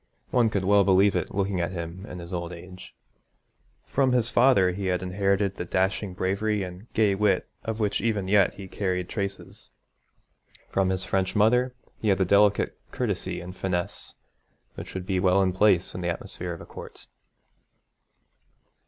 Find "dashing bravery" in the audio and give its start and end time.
5.63-6.63